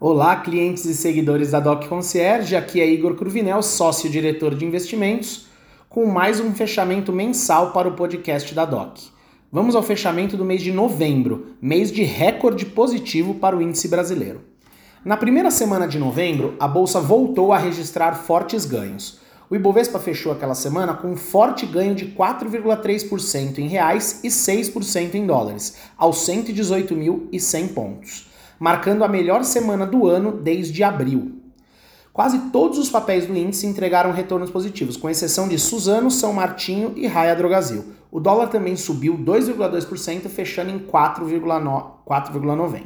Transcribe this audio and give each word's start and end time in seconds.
Olá, 0.00 0.36
clientes 0.36 0.84
e 0.84 0.94
seguidores 0.94 1.50
da 1.50 1.58
Doc 1.58 1.88
Concierge, 1.88 2.54
aqui 2.54 2.80
é 2.80 2.88
Igor 2.88 3.16
Cruvinel, 3.16 3.60
sócio-diretor 3.64 4.54
de 4.54 4.64
investimentos, 4.64 5.46
com 5.88 6.06
mais 6.06 6.38
um 6.38 6.54
fechamento 6.54 7.12
mensal 7.12 7.72
para 7.72 7.88
o 7.88 7.94
podcast 7.94 8.54
da 8.54 8.64
Doc. 8.64 8.96
Vamos 9.50 9.74
ao 9.74 9.82
fechamento 9.82 10.36
do 10.36 10.44
mês 10.44 10.62
de 10.62 10.70
novembro, 10.70 11.48
mês 11.60 11.90
de 11.90 12.04
recorde 12.04 12.64
positivo 12.64 13.34
para 13.34 13.56
o 13.56 13.60
índice 13.60 13.88
brasileiro. 13.88 14.40
Na 15.04 15.16
primeira 15.16 15.50
semana 15.50 15.88
de 15.88 15.98
novembro, 15.98 16.54
a 16.60 16.68
bolsa 16.68 17.00
voltou 17.00 17.52
a 17.52 17.58
registrar 17.58 18.22
fortes 18.22 18.64
ganhos. 18.64 19.18
O 19.50 19.56
Ibovespa 19.56 19.98
fechou 19.98 20.30
aquela 20.30 20.54
semana 20.54 20.94
com 20.94 21.08
um 21.08 21.16
forte 21.16 21.66
ganho 21.66 21.96
de 21.96 22.06
4,3% 22.06 23.58
em 23.58 23.66
reais 23.66 24.20
e 24.22 24.28
6% 24.28 25.14
em 25.14 25.26
dólares, 25.26 25.76
aos 25.96 26.18
118.100 26.18 27.74
pontos, 27.74 28.27
marcando 28.58 29.04
a 29.04 29.08
melhor 29.08 29.44
semana 29.44 29.86
do 29.86 30.06
ano 30.06 30.32
desde 30.32 30.82
abril. 30.82 31.32
Quase 32.12 32.50
todos 32.50 32.78
os 32.78 32.90
papéis 32.90 33.26
do 33.26 33.36
índice 33.36 33.66
entregaram 33.66 34.10
retornos 34.10 34.50
positivos, 34.50 34.96
com 34.96 35.08
exceção 35.08 35.48
de 35.48 35.58
Suzano, 35.58 36.10
São 36.10 36.32
Martinho 36.32 36.92
e 36.96 37.06
Raia 37.06 37.36
Drogasil. 37.36 37.84
O 38.10 38.18
dólar 38.18 38.48
também 38.48 38.74
subiu 38.74 39.16
2,2%, 39.16 40.28
fechando 40.28 40.70
em 40.70 40.80
4,90. 40.80 42.82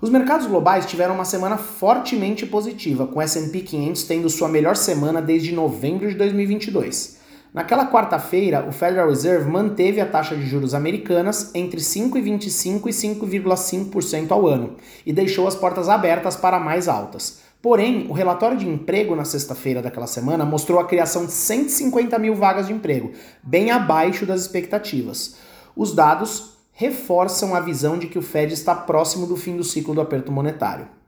Os 0.00 0.08
mercados 0.08 0.46
globais 0.46 0.86
tiveram 0.86 1.14
uma 1.14 1.26
semana 1.26 1.58
fortemente 1.58 2.46
positiva, 2.46 3.06
com 3.06 3.18
o 3.18 3.22
S&P 3.22 3.60
500 3.60 4.04
tendo 4.04 4.30
sua 4.30 4.48
melhor 4.48 4.74
semana 4.74 5.20
desde 5.20 5.54
novembro 5.54 6.08
de 6.08 6.14
2022. 6.14 7.19
Naquela 7.52 7.90
quarta-feira, 7.90 8.64
o 8.68 8.70
Federal 8.70 9.08
Reserve 9.08 9.50
manteve 9.50 10.00
a 10.00 10.06
taxa 10.06 10.36
de 10.36 10.46
juros 10.46 10.72
americanas 10.72 11.50
entre 11.52 11.80
5,25% 11.80 12.86
e 12.86 12.90
5,5% 12.90 14.30
ao 14.30 14.46
ano 14.46 14.76
e 15.04 15.12
deixou 15.12 15.48
as 15.48 15.56
portas 15.56 15.88
abertas 15.88 16.36
para 16.36 16.60
mais 16.60 16.86
altas. 16.86 17.40
Porém, 17.60 18.06
o 18.08 18.12
relatório 18.12 18.56
de 18.56 18.68
emprego 18.68 19.16
na 19.16 19.24
sexta-feira 19.24 19.82
daquela 19.82 20.06
semana 20.06 20.44
mostrou 20.44 20.78
a 20.78 20.86
criação 20.86 21.26
de 21.26 21.32
150 21.32 22.16
mil 22.20 22.36
vagas 22.36 22.68
de 22.68 22.72
emprego, 22.72 23.10
bem 23.42 23.72
abaixo 23.72 24.24
das 24.24 24.42
expectativas. 24.42 25.36
Os 25.74 25.92
dados 25.92 26.56
reforçam 26.72 27.54
a 27.54 27.60
visão 27.60 27.98
de 27.98 28.06
que 28.06 28.18
o 28.18 28.22
Fed 28.22 28.54
está 28.54 28.76
próximo 28.76 29.26
do 29.26 29.36
fim 29.36 29.56
do 29.56 29.64
ciclo 29.64 29.92
do 29.92 30.00
aperto 30.00 30.30
monetário. 30.30 30.99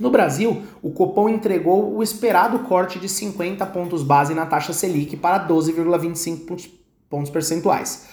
No 0.00 0.10
Brasil, 0.10 0.62
o 0.82 0.90
Copom 0.90 1.28
entregou 1.28 1.94
o 1.94 2.02
esperado 2.02 2.60
corte 2.60 2.98
de 2.98 3.08
50 3.08 3.66
pontos 3.66 4.02
base 4.02 4.32
na 4.32 4.46
taxa 4.46 4.72
Selic 4.72 5.14
para 5.16 5.46
12,25 5.46 6.70
pontos 7.10 7.30
percentuais. 7.30 8.06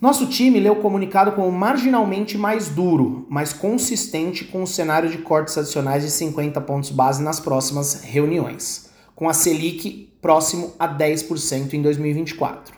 Nosso 0.00 0.26
time 0.26 0.60
leu 0.60 0.74
o 0.74 0.82
comunicado 0.82 1.32
como 1.32 1.50
marginalmente 1.50 2.36
mais 2.36 2.68
duro, 2.68 3.26
mas 3.28 3.52
consistente 3.52 4.44
com 4.44 4.62
o 4.62 4.66
cenário 4.66 5.08
de 5.08 5.18
cortes 5.18 5.56
adicionais 5.56 6.02
de 6.02 6.10
50 6.10 6.60
pontos 6.60 6.90
base 6.90 7.22
nas 7.22 7.40
próximas 7.40 8.02
reuniões, 8.02 8.90
com 9.14 9.28
a 9.28 9.34
Selic 9.34 10.12
próximo 10.20 10.72
a 10.78 10.88
10% 10.88 11.74
em 11.74 11.82
2024. 11.82 12.77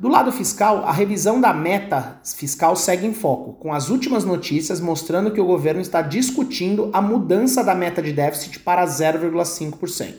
Do 0.00 0.08
lado 0.08 0.32
fiscal, 0.32 0.86
a 0.86 0.92
revisão 0.92 1.38
da 1.38 1.52
meta 1.52 2.22
fiscal 2.24 2.74
segue 2.74 3.06
em 3.06 3.12
foco, 3.12 3.52
com 3.52 3.70
as 3.70 3.90
últimas 3.90 4.24
notícias 4.24 4.80
mostrando 4.80 5.30
que 5.30 5.38
o 5.38 5.44
governo 5.44 5.82
está 5.82 6.00
discutindo 6.00 6.88
a 6.90 7.02
mudança 7.02 7.62
da 7.62 7.74
meta 7.74 8.00
de 8.00 8.10
déficit 8.10 8.60
para 8.60 8.82
0,5%. 8.86 10.14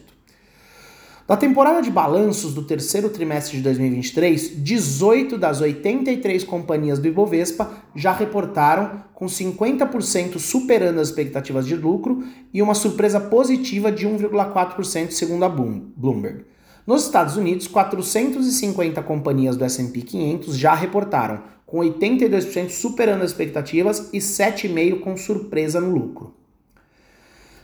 Da 1.27 1.35
temporada 1.35 1.81
de 1.81 1.89
balanços 1.89 2.53
do 2.53 2.61
terceiro 2.61 3.09
trimestre 3.09 3.57
de 3.57 3.63
2023, 3.63 4.63
18 4.63 5.35
das 5.35 5.61
83 5.61 6.43
companhias 6.43 6.99
do 6.99 7.07
Ibovespa 7.07 7.71
já 7.95 8.11
reportaram 8.11 9.03
com 9.15 9.25
50% 9.25 10.37
superando 10.37 10.99
as 10.99 11.07
expectativas 11.07 11.65
de 11.65 11.75
lucro 11.75 12.23
e 12.53 12.61
uma 12.61 12.75
surpresa 12.75 13.19
positiva 13.19 13.91
de 13.91 14.07
1,4% 14.07 15.09
segundo 15.09 15.43
a 15.43 15.49
Bloomberg. 15.49 16.51
Nos 16.91 17.05
Estados 17.05 17.37
Unidos, 17.37 17.69
450 17.69 19.01
companhias 19.03 19.55
do 19.55 19.63
S&P 19.63 20.01
500 20.01 20.57
já 20.57 20.73
reportaram, 20.73 21.39
com 21.65 21.77
82% 21.77 22.69
superando 22.69 23.21
as 23.21 23.31
expectativas 23.31 24.09
e 24.11 24.17
7,5% 24.17 24.99
com 24.99 25.15
surpresa 25.15 25.79
no 25.79 25.89
lucro. 25.89 26.35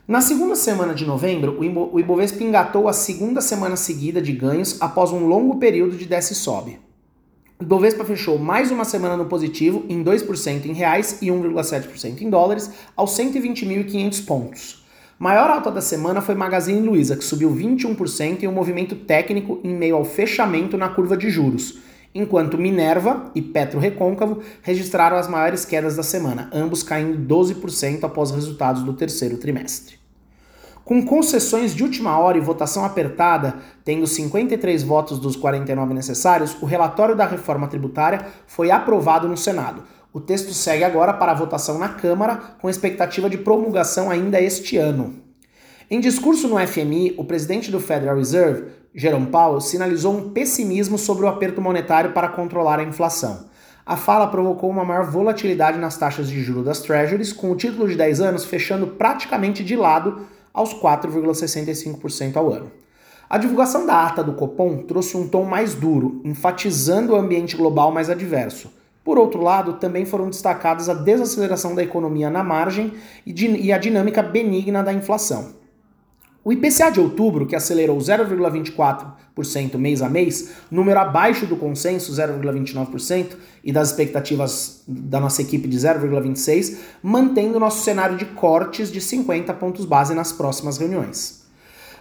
Na 0.07 0.21
segunda 0.21 0.55
semana 0.55 0.95
de 0.95 1.05
novembro, 1.05 1.59
o 1.59 1.99
Ibovespa 1.99 2.41
engatou 2.41 2.87
a 2.87 2.93
segunda 2.93 3.41
semana 3.41 3.75
seguida 3.75 4.21
de 4.21 4.31
ganhos 4.31 4.81
após 4.81 5.11
um 5.11 5.27
longo 5.27 5.59
período 5.59 5.97
de 5.97 6.05
desce 6.05 6.31
e 6.31 6.35
sobe. 6.37 6.79
O 7.59 7.63
Ibovespa 7.63 8.05
fechou 8.05 8.37
mais 8.37 8.71
uma 8.71 8.85
semana 8.85 9.17
no 9.17 9.25
positivo, 9.25 9.83
em 9.89 10.01
2% 10.05 10.67
em 10.67 10.71
reais 10.71 11.17
e 11.21 11.25
1,7% 11.25 12.21
em 12.21 12.29
dólares, 12.29 12.71
aos 12.95 13.11
120.500 13.17 14.25
pontos. 14.25 14.86
Maior 15.19 15.49
alta 15.49 15.71
da 15.71 15.81
semana 15.81 16.21
foi 16.21 16.35
Magazine 16.35 16.79
Luiza, 16.79 17.17
que 17.17 17.23
subiu 17.23 17.49
21% 17.49 18.43
em 18.43 18.47
um 18.47 18.51
movimento 18.51 18.95
técnico 18.95 19.59
em 19.63 19.73
meio 19.73 19.95
ao 19.95 20.05
fechamento 20.05 20.77
na 20.77 20.89
curva 20.89 21.17
de 21.17 21.27
juros, 21.31 21.79
enquanto 22.13 22.55
Minerva 22.55 23.31
e 23.33 23.41
Petro 23.41 23.79
Recôncavo 23.79 24.43
registraram 24.61 25.17
as 25.17 25.27
maiores 25.27 25.65
quedas 25.65 25.95
da 25.95 26.03
semana, 26.03 26.51
ambos 26.53 26.83
caindo 26.83 27.17
12% 27.17 28.03
após 28.03 28.29
resultados 28.29 28.83
do 28.83 28.93
terceiro 28.93 29.37
trimestre. 29.37 29.97
Com 30.85 31.03
concessões 31.03 31.73
de 31.73 31.81
última 31.81 32.19
hora 32.19 32.37
e 32.37 32.41
votação 32.41 32.85
apertada, 32.85 33.55
tendo 33.83 34.05
53 34.05 34.83
votos 34.83 35.17
dos 35.17 35.35
49 35.35 35.95
necessários, 35.95 36.55
o 36.61 36.65
relatório 36.67 37.15
da 37.15 37.25
reforma 37.25 37.67
tributária 37.67 38.27
foi 38.45 38.69
aprovado 38.69 39.27
no 39.27 39.35
Senado 39.35 39.81
o 40.17 40.19
texto 40.19 40.51
segue 40.51 40.83
agora 40.83 41.13
para 41.13 41.31
a 41.31 41.35
votação 41.35 41.77
na 41.77 41.89
Câmara, 41.89 42.37
com 42.59 42.67
expectativa 42.67 43.29
de 43.29 43.37
promulgação 43.37 44.09
ainda 44.09 44.41
este 44.41 44.75
ano. 44.75 45.13
Em 45.91 45.99
discurso 45.99 46.47
no 46.47 46.57
FMI, 46.57 47.13
o 47.19 47.23
presidente 47.23 47.69
do 47.69 47.79
Federal 47.79 48.17
Reserve, 48.17 48.71
Jerome 48.95 49.27
Powell, 49.27 49.61
sinalizou 49.61 50.17
um 50.17 50.31
pessimismo 50.31 50.97
sobre 50.97 51.23
o 51.23 51.27
aperto 51.27 51.61
monetário 51.61 52.13
para 52.13 52.29
controlar 52.29 52.79
a 52.79 52.83
inflação. 52.83 53.45
A 53.85 53.95
fala 53.95 54.25
provocou 54.25 54.71
uma 54.71 54.83
maior 54.83 55.05
volatilidade 55.05 55.77
nas 55.77 55.97
taxas 55.97 56.27
de 56.27 56.41
juros 56.41 56.65
das 56.65 56.81
Treasuries, 56.81 57.31
com 57.31 57.51
o 57.51 57.55
título 57.55 57.87
de 57.87 57.95
10 57.95 58.19
anos 58.19 58.43
fechando 58.43 58.87
praticamente 58.87 59.63
de 59.63 59.75
lado 59.75 60.25
aos 60.51 60.73
4,65% 60.73 62.37
ao 62.37 62.51
ano. 62.51 62.71
A 63.29 63.37
divulgação 63.37 63.85
da 63.85 64.07
ata 64.07 64.23
do 64.23 64.33
Copom 64.33 64.77
trouxe 64.77 65.15
um 65.15 65.27
tom 65.27 65.43
mais 65.43 65.75
duro, 65.75 66.21
enfatizando 66.25 67.13
o 67.13 67.15
ambiente 67.15 67.55
global 67.55 67.91
mais 67.91 68.09
adverso. 68.09 68.76
Por 69.07 69.17
outro 69.17 69.41
lado, 69.41 69.75
também 69.75 70.05
foram 70.05 70.29
destacadas 70.29 70.89
a 70.89 70.93
desaceleração 70.93 71.73
da 71.73 71.81
economia 71.81 72.29
na 72.29 72.43
margem 72.43 72.91
e 73.25 73.71
a 73.71 73.77
dinâmica 73.77 74.21
benigna 74.21 74.83
da 74.83 74.91
inflação. 74.91 75.53
O 76.43 76.51
IPCA 76.51 76.91
de 76.91 76.99
outubro, 76.99 77.47
que 77.47 77.55
acelerou 77.55 77.97
0,24% 77.99 79.77
mês 79.77 80.01
a 80.01 80.09
mês, 80.09 80.55
número 80.69 80.99
abaixo 80.99 81.45
do 81.45 81.55
consenso 81.55 82.11
0,29% 82.11 83.37
e 83.63 83.71
das 83.71 83.91
expectativas 83.91 84.83
da 84.85 85.21
nossa 85.21 85.41
equipe 85.41 85.69
de 85.69 85.77
0,26%, 85.77 86.77
mantendo 87.01 87.61
nosso 87.61 87.85
cenário 87.85 88.17
de 88.17 88.25
cortes 88.25 88.91
de 88.91 88.99
50 88.99 89.53
pontos 89.53 89.85
base 89.85 90.13
nas 90.13 90.33
próximas 90.33 90.77
reuniões. 90.77 91.46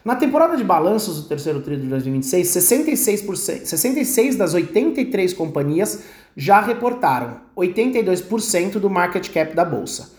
Na 0.07 0.15
temporada 0.15 0.57
de 0.57 0.63
balanços 0.63 1.21
do 1.21 1.29
terceiro 1.29 1.61
trimestre 1.61 1.89
de 1.89 1.91
2026, 1.91 2.47
66%, 2.47 3.65
66 3.65 4.37
das 4.37 4.55
83 4.55 5.33
companhias 5.33 6.05
já 6.37 6.61
reportaram 6.61 7.41
82% 7.57 8.79
do 8.79 8.89
market 8.89 9.29
cap 9.33 9.53
da 9.53 9.65
bolsa. 9.65 10.13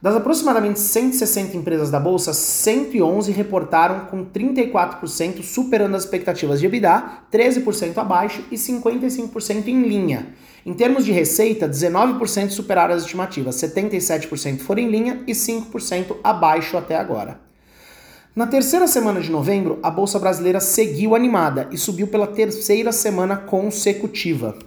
Das 0.00 0.14
aproximadamente 0.14 0.78
160 0.78 1.56
empresas 1.56 1.90
da 1.90 1.98
bolsa, 1.98 2.32
111 2.32 3.32
reportaram 3.32 4.06
com 4.06 4.24
34% 4.24 5.42
superando 5.42 5.96
as 5.96 6.04
expectativas 6.04 6.60
de 6.60 6.66
EBITDA, 6.66 7.24
13% 7.32 7.98
abaixo 7.98 8.44
e 8.52 8.54
55% 8.54 9.66
em 9.66 9.82
linha. 9.82 10.28
Em 10.64 10.74
termos 10.74 11.04
de 11.04 11.10
receita, 11.10 11.68
19% 11.68 12.50
superaram 12.50 12.94
as 12.94 13.02
estimativas, 13.02 13.56
77% 13.56 14.60
foram 14.60 14.82
em 14.82 14.88
linha 14.88 15.24
e 15.26 15.32
5% 15.32 16.18
abaixo 16.22 16.76
até 16.76 16.94
agora. 16.94 17.43
Na 18.34 18.48
terceira 18.48 18.88
semana 18.88 19.20
de 19.20 19.30
novembro, 19.30 19.78
a 19.80 19.88
bolsa 19.88 20.18
brasileira 20.18 20.58
seguiu 20.58 21.14
animada 21.14 21.68
e 21.70 21.78
subiu 21.78 22.08
pela 22.08 22.26
terceira 22.26 22.90
semana 22.90 23.36
consecutiva. 23.36 24.58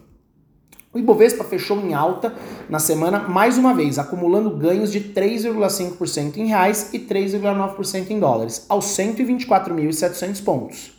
O 0.94 0.98
Ibovespa 0.98 1.44
fechou 1.44 1.78
em 1.82 1.94
alta 1.94 2.34
na 2.70 2.80
semana 2.80 3.20
mais 3.20 3.58
uma 3.58 3.74
vez, 3.74 4.00
acumulando 4.00 4.56
ganhos 4.56 4.90
de 4.90 5.02
3,5% 5.02 6.38
em 6.38 6.48
reais 6.48 6.94
e 6.94 7.00
3,9% 7.00 8.10
em 8.10 8.18
dólares, 8.18 8.66
aos 8.70 8.86
124.700 8.86 10.42
pontos. 10.46 10.98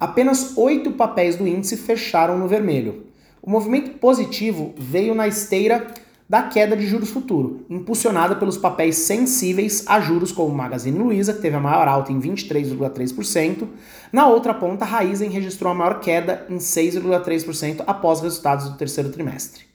Apenas 0.00 0.56
oito 0.56 0.90
papéis 0.90 1.36
do 1.36 1.46
índice 1.46 1.76
fecharam 1.76 2.36
no 2.36 2.48
vermelho. 2.48 3.06
O 3.40 3.48
movimento 3.48 3.96
positivo 3.98 4.74
veio 4.76 5.14
na 5.14 5.28
esteira 5.28 5.86
da 6.28 6.42
queda 6.42 6.76
de 6.76 6.86
juros 6.86 7.10
futuro, 7.10 7.64
impulsionada 7.70 8.36
pelos 8.36 8.58
papéis 8.58 8.96
sensíveis 8.98 9.84
a 9.86 9.98
juros 9.98 10.30
como 10.30 10.54
Magazine 10.54 10.98
Luiza, 10.98 11.32
que 11.32 11.40
teve 11.40 11.56
a 11.56 11.60
maior 11.60 11.88
alta 11.88 12.12
em 12.12 12.20
23,3%. 12.20 13.66
Na 14.12 14.28
outra 14.28 14.52
ponta, 14.52 14.84
a 14.84 14.88
Raizen 14.88 15.30
registrou 15.30 15.72
a 15.72 15.74
maior 15.74 16.00
queda 16.00 16.44
em 16.50 16.58
6,3% 16.58 17.82
após 17.86 18.20
resultados 18.20 18.68
do 18.68 18.76
terceiro 18.76 19.08
trimestre. 19.08 19.68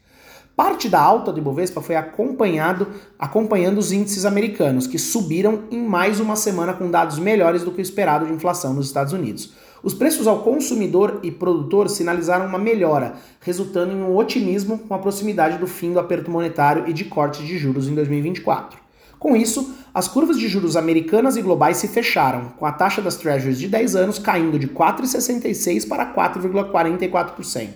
Parte 0.55 0.87
da 0.87 1.01
alta 1.01 1.31
do 1.31 1.39
Ibovespa 1.39 1.81
foi 1.81 1.95
acompanhado, 1.95 2.87
acompanhando 3.17 3.79
os 3.79 3.91
índices 3.91 4.23
americanos, 4.23 4.85
que 4.85 4.99
subiram 4.99 5.63
em 5.71 5.81
mais 5.81 6.19
uma 6.19 6.35
semana 6.35 6.73
com 6.73 6.91
dados 6.91 7.17
melhores 7.17 7.63
do 7.63 7.71
que 7.71 7.79
o 7.79 7.81
esperado 7.81 8.27
de 8.27 8.33
inflação 8.33 8.71
nos 8.71 8.85
Estados 8.85 9.13
Unidos. 9.13 9.51
Os 9.83 9.93
preços 9.93 10.27
ao 10.27 10.39
consumidor 10.39 11.19
e 11.23 11.29
produtor 11.29 11.89
sinalizaram 11.89 12.45
uma 12.45 12.57
melhora, 12.57 13.15
resultando 13.41 13.91
em 13.91 14.01
um 14.01 14.15
otimismo 14.15 14.79
com 14.79 14.93
a 14.93 14.97
proximidade 14.97 15.57
do 15.57 15.67
fim 15.67 15.91
do 15.91 15.99
aperto 15.99 16.31
monetário 16.31 16.85
e 16.87 16.93
de 16.93 17.03
corte 17.03 17.45
de 17.45 17.57
juros 17.57 17.89
em 17.89 17.93
2024. 17.93 18.79
Com 19.19 19.35
isso, 19.35 19.75
as 19.93 20.07
curvas 20.07 20.39
de 20.39 20.47
juros 20.47 20.77
americanas 20.77 21.35
e 21.35 21.41
globais 21.41 21.75
se 21.77 21.89
fecharam, 21.89 22.53
com 22.57 22.65
a 22.65 22.71
taxa 22.71 23.01
das 23.01 23.17
Treasuries 23.17 23.59
de 23.59 23.67
10 23.67 23.97
anos 23.97 24.17
caindo 24.17 24.57
de 24.57 24.69
4,66% 24.69 25.85
para 25.89 26.13
4,44%. 26.13 27.67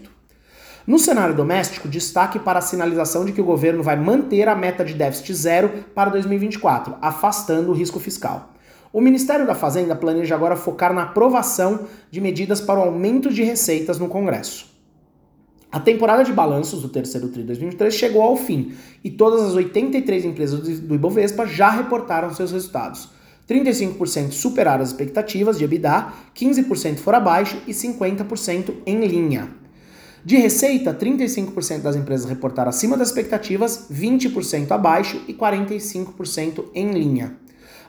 No 0.87 0.97
cenário 0.97 1.35
doméstico, 1.35 1.89
destaque 1.89 2.39
para 2.39 2.59
a 2.59 2.61
sinalização 2.61 3.25
de 3.25 3.33
que 3.33 3.41
o 3.41 3.45
governo 3.45 3.83
vai 3.83 3.97
manter 3.97 4.47
a 4.47 4.55
meta 4.55 4.85
de 4.85 4.93
déficit 4.93 5.33
zero 5.33 5.83
para 5.93 6.09
2024, 6.09 6.95
afastando 7.01 7.71
o 7.71 7.73
risco 7.73 7.99
fiscal. 7.99 8.53
O 8.91 9.01
Ministério 9.01 9.45
da 9.45 9.53
Fazenda 9.53 9.95
planeja 9.95 10.35
agora 10.35 10.55
focar 10.55 10.93
na 10.93 11.03
aprovação 11.03 11.81
de 12.09 12.21
medidas 12.21 12.61
para 12.61 12.79
o 12.79 12.83
aumento 12.83 13.31
de 13.31 13.43
receitas 13.43 13.99
no 13.99 14.07
Congresso. 14.07 14.65
A 15.69 15.79
temporada 15.79 16.23
de 16.23 16.31
balanços 16.31 16.81
do 16.81 16.87
terceiro 16.87 17.27
TRI 17.27 17.43
2023 17.43 17.93
chegou 17.93 18.21
ao 18.21 18.37
fim 18.37 18.73
e 19.03 19.11
todas 19.11 19.43
as 19.43 19.53
83 19.53 20.23
empresas 20.23 20.79
do 20.79 20.95
Ibovespa 20.95 21.45
já 21.45 21.69
reportaram 21.69 22.33
seus 22.33 22.53
resultados. 22.53 23.09
35% 23.49 24.31
superaram 24.31 24.81
as 24.81 24.89
expectativas 24.89 25.57
de 25.57 25.65
EBITDA, 25.65 26.13
15% 26.35 26.97
foram 26.97 27.17
abaixo 27.17 27.61
e 27.67 27.71
50% 27.71 28.73
em 28.85 29.05
linha. 29.05 29.49
De 30.23 30.37
receita, 30.37 30.93
35% 30.93 31.81
das 31.81 31.95
empresas 31.95 32.27
reportaram 32.27 32.69
acima 32.69 32.97
das 32.97 33.09
expectativas, 33.09 33.87
20% 33.91 34.71
abaixo 34.71 35.21
e 35.27 35.33
45% 35.33 36.65
em 36.73 36.91
linha 36.91 37.37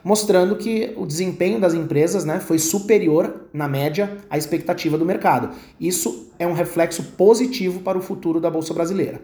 mostrando 0.03 0.55
que 0.55 0.93
o 0.97 1.05
desempenho 1.05 1.59
das 1.59 1.73
empresas 1.73 2.25
né, 2.25 2.39
foi 2.39 2.59
superior, 2.59 3.47
na 3.53 3.67
média, 3.67 4.17
à 4.29 4.37
expectativa 4.37 4.97
do 4.97 5.05
mercado. 5.05 5.49
Isso 5.79 6.29
é 6.37 6.47
um 6.47 6.53
reflexo 6.53 7.03
positivo 7.17 7.81
para 7.81 7.97
o 7.97 8.01
futuro 8.01 8.39
da 8.39 8.49
Bolsa 8.49 8.73
Brasileira. 8.73 9.21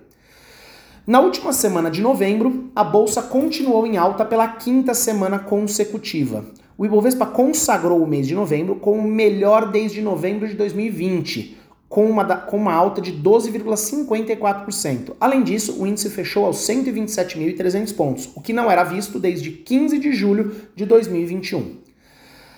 Na 1.07 1.19
última 1.19 1.53
semana 1.53 1.91
de 1.91 2.01
novembro, 2.01 2.71
a 2.75 2.83
bolsa 2.83 3.21
continuou 3.21 3.85
em 3.85 3.95
alta 3.95 4.25
pela 4.25 4.47
quinta 4.47 4.93
semana 4.95 5.37
consecutiva. 5.37 6.45
O 6.77 6.85
Ibovespa 6.85 7.27
consagrou 7.27 8.01
o 8.01 8.07
mês 8.07 8.27
de 8.27 8.33
novembro 8.33 8.75
como 8.77 9.01
o 9.01 9.11
melhor 9.11 9.71
desde 9.71 10.01
novembro 10.01 10.47
de 10.47 10.55
2020, 10.55 11.57
com 11.87 12.05
uma, 12.05 12.25
com 12.37 12.57
uma 12.57 12.73
alta 12.73 12.99
de 12.99 13.13
12,54%. 13.13 15.13
Além 15.19 15.43
disso, 15.43 15.81
o 15.81 15.87
índice 15.87 16.09
fechou 16.09 16.45
aos 16.45 16.57
127.300 16.67 17.95
pontos, 17.95 18.29
o 18.35 18.41
que 18.41 18.53
não 18.53 18.69
era 18.69 18.83
visto 18.83 19.19
desde 19.19 19.51
15 19.51 19.99
de 19.99 20.11
julho 20.11 20.55
de 20.75 20.85
2021. 20.85 21.85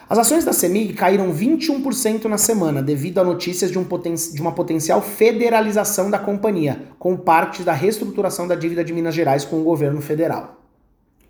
As 0.10 0.18
ações 0.18 0.46
da 0.46 0.54
CEMIG 0.54 0.94
caíram 0.94 1.34
21% 1.34 2.26
na 2.26 2.38
semana 2.38 2.82
devido 2.82 3.20
a 3.20 3.26
notícias 3.26 3.70
de, 3.70 3.78
um 3.78 3.84
poten 3.84 4.16
de 4.16 4.42
uma 4.42 4.54
potencial 4.54 5.02
federalização 5.02 6.10
da 6.10 6.18
companhia, 6.18 6.82
com 6.98 7.18
parte 7.18 7.62
da 7.62 7.74
reestruturação 7.74 8.48
da 8.48 8.56
dívida 8.56 8.86
de 8.86 8.94
Minas 8.94 9.14
Gerais 9.14 9.44
com 9.44 9.60
o 9.60 9.66
governo 9.66 10.02
federal. 10.02 10.62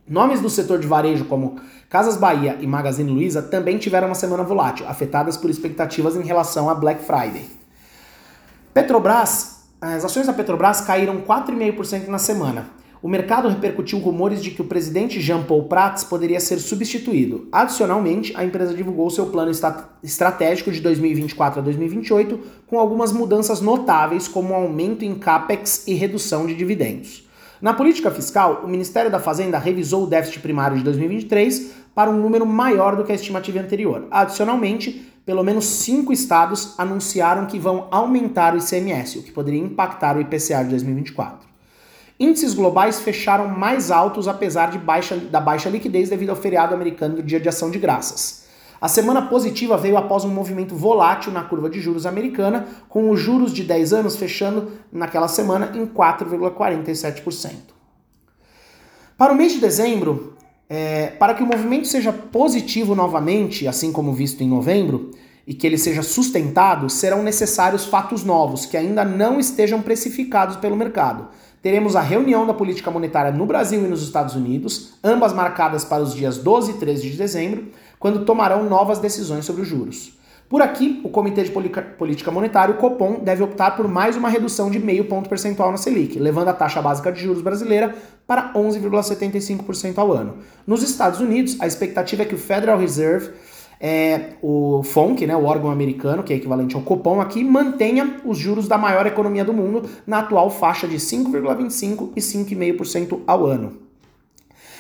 Nomes 0.08 0.42
do 0.42 0.50
setor 0.50 0.80
de 0.80 0.86
varejo 0.86 1.26
como 1.26 1.60
Casas 1.90 2.18
Bahia 2.18 2.56
e 2.62 2.68
Magazine 2.68 3.12
Luiza 3.12 3.42
também 3.42 3.80
tiveram 3.80 4.10
uma 4.10 4.16
semana 4.16 4.44
volátil, 4.44 4.88
afetadas 4.88 5.36
por 5.36 5.50
expectativas 5.50 6.16
em 6.16 6.24
relação 6.24 6.70
a 6.70 6.76
Black 6.76 7.04
Friday. 7.04 7.57
Petrobras, 8.78 9.64
as 9.82 10.06
ações 10.06 10.28
da 10.28 10.34
Petrobras 10.34 10.82
caíram 10.82 11.22
4,5% 11.22 12.10
na 12.10 12.20
semana. 12.20 12.70
O 13.02 13.10
mercado 13.10 13.50
repercutiu 13.50 13.98
rumores 13.98 14.44
de 14.44 14.52
que 14.52 14.62
o 14.62 14.66
presidente 14.66 15.20
Jean 15.20 15.42
Paul 15.42 15.64
Prats 15.64 16.04
poderia 16.04 16.40
ser 16.40 16.60
substituído. 16.60 17.48
Adicionalmente, 17.52 18.38
a 18.38 18.46
empresa 18.46 18.76
divulgou 18.76 19.10
seu 19.10 19.26
plano 19.26 19.52
estratégico 20.04 20.72
de 20.72 20.80
2024 20.80 21.60
a 21.60 21.64
2028, 21.64 22.40
com 22.68 22.78
algumas 22.78 23.12
mudanças 23.12 23.62
notáveis, 23.62 24.28
como 24.28 24.54
aumento 24.54 25.04
em 25.04 25.16
capex 25.16 25.88
e 25.88 25.96
redução 25.96 26.46
de 26.46 26.54
dividendos. 26.54 27.28
Na 27.60 27.74
política 27.74 28.12
fiscal, 28.12 28.62
o 28.64 28.68
Ministério 28.68 29.10
da 29.10 29.20
Fazenda 29.20 29.58
revisou 29.58 30.04
o 30.04 30.08
déficit 30.08 30.40
primário 30.40 30.78
de 30.78 30.84
2023 30.84 31.87
para 31.98 32.12
um 32.12 32.18
número 32.22 32.46
maior 32.46 32.96
do 32.96 33.04
que 33.04 33.12
a 33.12 33.16
estimativa 33.16 33.60
anterior. 33.60 34.06
Adicionalmente, 34.12 35.12
pelo 35.26 35.44
menos 35.44 35.66
cinco 35.66 36.14
estados 36.14 36.76
anunciaram 36.78 37.48
que 37.48 37.58
vão 37.58 37.88
aumentar 37.90 38.54
o 38.54 38.60
ICMS, 38.60 39.18
o 39.18 39.24
que 39.24 39.32
poderia 39.32 39.60
impactar 39.60 40.16
o 40.16 40.22
IPCA 40.22 40.64
de 40.64 40.70
2024. 40.70 41.40
Índices 42.20 42.54
globais 42.54 43.00
fecharam 43.00 43.48
mais 43.48 43.90
altos 43.90 44.28
apesar 44.28 44.78
baixa, 44.78 45.18
da 45.18 45.42
baixa 45.42 45.72
liquidez 45.72 46.08
devido 46.08 46.30
ao 46.30 46.36
feriado 46.36 46.76
americano 46.76 47.16
do 47.16 47.24
Dia 47.24 47.40
de 47.40 47.50
Ação 47.50 47.72
de 47.72 47.80
Graças. 47.80 48.46
A 48.80 48.88
semana 48.88 49.24
positiva 49.24 49.76
veio 49.76 49.98
após 49.98 50.24
um 50.24 50.30
movimento 50.30 50.76
volátil 50.76 51.32
na 51.32 51.46
curva 51.46 51.68
de 51.68 51.80
juros 51.80 52.06
americana, 52.06 52.68
com 52.88 53.10
os 53.10 53.20
juros 53.20 53.52
de 53.52 53.64
10 53.64 53.94
anos 53.94 54.16
fechando 54.16 54.74
naquela 54.92 55.28
semana 55.28 55.72
em 55.74 55.88
4,47%. 55.88 57.76
Para 59.18 59.34
o 59.34 59.36
mês 59.36 59.54
de 59.54 59.60
dezembro, 59.60 60.37
é, 60.70 61.08
para 61.08 61.34
que 61.34 61.44
o 61.44 61.46
movimento 61.46 61.88
seja 61.88 62.12
positivo 62.12 62.94
novamente, 62.94 63.68
assim 63.68 63.92
como 63.92 64.14
visto 64.14 64.42
em 64.42 64.48
novembro, 64.48 65.12
e 65.46 65.54
que 65.54 65.66
ele 65.66 65.78
seja 65.78 66.04
sustentado, 66.04 66.90
serão 66.90 67.24
necessários 67.24 67.86
fatos 67.86 68.24
novos 68.24 68.66
que 68.66 68.76
ainda 68.76 69.06
não 69.06 69.40
estejam 69.40 69.82
precificados 69.82 70.58
pelo 70.58 70.76
mercado. 70.76 71.30
Teremos 71.62 71.96
a 71.96 72.02
reunião 72.02 72.46
da 72.46 72.54
política 72.54 72.92
monetária 72.92 73.32
no 73.32 73.46
Brasil 73.46 73.84
e 73.84 73.88
nos 73.88 74.04
Estados 74.04 74.36
Unidos, 74.36 74.94
ambas 75.04 75.34
marcadas 75.34 75.86
para 75.86 76.04
os 76.04 76.14
dias 76.14 76.38
12 76.38 76.72
e 76.72 76.74
13 76.76 77.10
de 77.12 77.18
dezembro, 77.18 77.68
quando 77.98 78.26
tomarão 78.26 78.70
novas 78.70 79.00
decisões 79.00 79.46
sobre 79.46 79.62
os 79.62 79.68
juros. 79.68 80.18
Por 80.50 80.62
aqui, 80.62 81.02
o 81.04 81.10
Comitê 81.10 81.44
de 81.44 81.52
Política 81.52 82.32
Monetária, 82.32 82.74
o 82.74 82.78
Copom, 82.78 83.20
deve 83.20 83.44
optar 83.44 83.72
por 83.72 83.86
mais 83.86 84.16
uma 84.16 84.30
redução 84.30 84.72
de 84.72 84.80
meio 84.80 85.04
ponto 85.04 85.28
percentual 85.28 85.72
na 85.72 85.78
Selic, 85.78 86.18
levando 86.18 86.48
a 86.48 86.54
taxa 86.54 86.82
básica 86.82 87.12
de 87.12 87.22
juros 87.22 87.42
brasileira 87.42 87.94
para 88.26 88.54
11,75% 88.54 89.98
ao 89.98 90.14
ano. 90.14 90.38
Nos 90.66 90.82
Estados 90.82 91.20
Unidos, 91.20 91.58
a 91.60 91.68
expectativa 91.68 92.22
é 92.22 92.26
que 92.26 92.36
o 92.36 92.38
Federal 92.38 92.80
Reserve, 92.80 93.32
é, 93.78 94.36
o 94.42 94.82
FONC, 94.84 95.28
né, 95.28 95.36
o 95.36 95.44
órgão 95.44 95.70
americano, 95.70 96.24
que 96.24 96.32
é 96.32 96.38
equivalente 96.38 96.78
ao 96.78 96.82
Copom 96.82 97.20
aqui, 97.20 97.44
mantenha 97.44 98.22
os 98.24 98.38
juros 98.38 98.70
da 98.70 98.78
maior 98.78 99.06
economia 99.06 99.44
do 99.44 99.52
mundo 99.52 99.90
na 100.08 100.20
atual 100.20 100.50
faixa 100.50 100.88
de 100.88 100.96
5,25% 100.96 102.12
e 102.16 102.22
5,5% 102.22 103.20
ao 103.28 103.46
ano. 103.46 103.80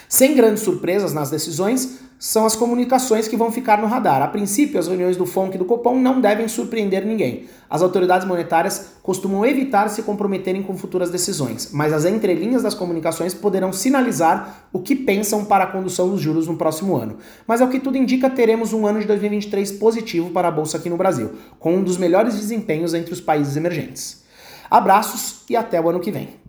Sem 0.07 0.33
grandes 0.33 0.63
surpresas 0.63 1.13
nas 1.13 1.29
decisões, 1.29 2.06
são 2.19 2.45
as 2.45 2.55
comunicações 2.55 3.27
que 3.27 3.37
vão 3.37 3.51
ficar 3.51 3.79
no 3.79 3.87
radar. 3.87 4.23
A 4.23 4.27
princípio, 4.27 4.79
as 4.79 4.87
reuniões 4.87 5.15
do 5.15 5.25
FONC 5.25 5.55
e 5.55 5.57
do 5.57 5.65
Copom 5.65 5.99
não 5.99 6.19
devem 6.19 6.47
surpreender 6.47 7.05
ninguém. 7.05 7.45
As 7.69 7.81
autoridades 7.81 8.27
monetárias 8.27 8.93
costumam 9.03 9.45
evitar 9.45 9.87
se 9.89 10.01
comprometerem 10.01 10.63
com 10.63 10.75
futuras 10.75 11.11
decisões, 11.11 11.69
mas 11.71 11.93
as 11.93 12.05
entrelinhas 12.05 12.63
das 12.63 12.73
comunicações 12.73 13.33
poderão 13.33 13.71
sinalizar 13.71 14.67
o 14.73 14.79
que 14.79 14.95
pensam 14.95 15.45
para 15.45 15.65
a 15.65 15.67
condução 15.67 16.09
dos 16.09 16.19
juros 16.19 16.47
no 16.47 16.57
próximo 16.57 16.95
ano. 16.95 17.17
Mas 17.45 17.61
ao 17.61 17.67
que 17.67 17.79
tudo 17.79 17.97
indica, 17.97 18.29
teremos 18.29 18.73
um 18.73 18.87
ano 18.87 18.99
de 18.99 19.05
2023 19.05 19.73
positivo 19.73 20.31
para 20.31 20.47
a 20.47 20.51
bolsa 20.51 20.77
aqui 20.77 20.89
no 20.89 20.97
Brasil, 20.97 21.31
com 21.59 21.75
um 21.75 21.83
dos 21.83 21.97
melhores 21.97 22.35
desempenhos 22.35 22.93
entre 22.93 23.13
os 23.13 23.21
países 23.21 23.55
emergentes. 23.55 24.23
Abraços 24.69 25.43
e 25.49 25.55
até 25.55 25.79
o 25.79 25.89
ano 25.89 25.99
que 25.99 26.11
vem. 26.11 26.46